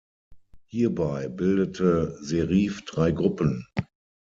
[0.65, 3.63] Hierbei bildete Şerif drei Gruppen.